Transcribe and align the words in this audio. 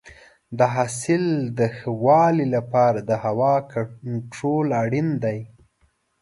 د 0.57 0.59
حاصل 0.75 1.23
د 1.57 1.59
ښه 1.75 1.91
والي 2.03 2.45
لپاره 2.55 2.99
د 3.09 3.11
هوا 3.23 3.55
کنټرول 3.73 4.67
اړین 4.83 5.09
دی. 5.23 5.39